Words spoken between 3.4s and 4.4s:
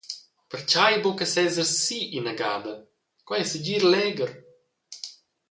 segir legher.